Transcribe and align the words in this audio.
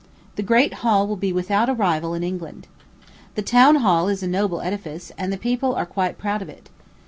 The 0.35 0.41
great 0.41 0.73
hall 0.81 1.05
will 1.05 1.15
be 1.15 1.31
without 1.31 1.69
a 1.69 1.75
rival 1.75 2.15
in 2.15 2.23
England. 2.23 2.65
The 3.35 3.43
town 3.43 3.75
hall 3.75 4.07
is 4.07 4.23
a 4.23 4.27
noble 4.27 4.61
edifice, 4.61 5.11
and 5.15 5.31
the 5.31 5.37
people 5.37 5.75
are 5.75 5.85
quite 5.85 6.17
proud 6.17 6.41
of 6.41 6.49
it. 6.49 6.71